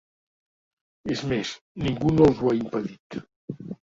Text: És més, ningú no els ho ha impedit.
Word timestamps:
És 1.15 1.21
més, 1.33 1.51
ningú 1.87 2.13
no 2.15 2.29
els 2.31 2.41
ho 2.45 2.51
ha 2.53 2.57
impedit. 2.61 3.21